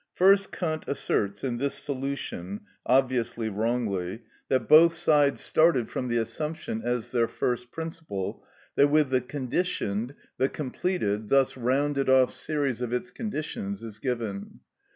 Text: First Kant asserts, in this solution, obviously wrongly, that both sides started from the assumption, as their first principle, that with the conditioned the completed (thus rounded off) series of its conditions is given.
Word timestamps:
First 0.15 0.51
Kant 0.51 0.87
asserts, 0.87 1.43
in 1.43 1.59
this 1.59 1.75
solution, 1.75 2.61
obviously 2.87 3.49
wrongly, 3.49 4.23
that 4.49 4.67
both 4.67 4.95
sides 4.95 5.41
started 5.41 5.91
from 5.91 6.07
the 6.07 6.17
assumption, 6.17 6.81
as 6.83 7.11
their 7.11 7.27
first 7.27 7.69
principle, 7.69 8.43
that 8.75 8.89
with 8.89 9.11
the 9.11 9.21
conditioned 9.21 10.15
the 10.39 10.49
completed 10.49 11.29
(thus 11.29 11.55
rounded 11.55 12.09
off) 12.09 12.35
series 12.35 12.81
of 12.81 12.91
its 12.91 13.11
conditions 13.11 13.83
is 13.83 13.99
given. 13.99 14.61